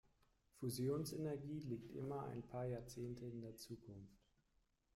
Fusionsenergie 0.57 1.59
liegt 1.59 1.95
immer 1.95 2.25
ein 2.25 2.41
paar 2.41 2.65
Jahrzehnte 2.65 3.27
in 3.27 3.39
der 3.39 3.55
Zukunft. 3.55 4.17